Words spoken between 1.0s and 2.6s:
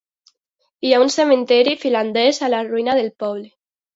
un cementiri finlandès a